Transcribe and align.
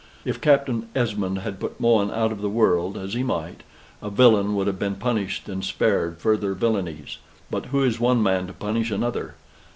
If 0.25 0.41
Captain 0.41 0.87
Esmond 0.95 1.37
had 1.37 1.59
put 1.59 1.79
Mohun 1.79 2.09
out 2.09 2.31
of 2.31 2.41
the 2.41 2.49
world, 2.49 2.97
as 2.97 3.13
he 3.13 3.21
might, 3.21 3.61
a 4.01 4.09
villain 4.09 4.55
would 4.55 4.65
have 4.65 4.79
been 4.79 4.95
punished 4.95 5.47
and 5.47 5.63
spared 5.63 6.17
further 6.17 6.55
villanies 6.55 7.19
but 7.51 7.67
who 7.67 7.83
is 7.83 7.99
one 7.99 8.23
man 8.23 8.47
to 8.47 8.53
punish 8.53 8.89
another? 8.89 9.35